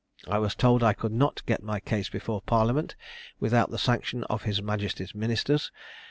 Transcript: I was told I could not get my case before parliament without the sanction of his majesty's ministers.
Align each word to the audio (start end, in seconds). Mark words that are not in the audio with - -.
I 0.27 0.39
was 0.39 0.55
told 0.55 0.81
I 0.81 0.93
could 0.95 1.11
not 1.11 1.45
get 1.45 1.61
my 1.61 1.79
case 1.79 2.09
before 2.09 2.41
parliament 2.41 2.95
without 3.39 3.69
the 3.69 3.77
sanction 3.77 4.23
of 4.23 4.41
his 4.45 4.59
majesty's 4.59 5.13
ministers. 5.13 5.71